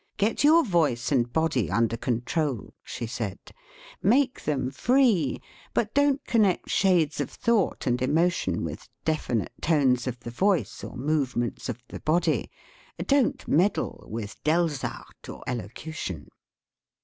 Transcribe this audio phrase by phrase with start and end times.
[0.17, 3.37] "Get your voice and body under control," she said,
[4.01, 5.41] "make them 34 DISCUSSION free,
[5.75, 10.97] but don't connect shades of thought and emotion with definite tones of the voice or
[10.97, 12.49] movements of the body;
[13.05, 16.29] don't meddle with Delsarte or elocution."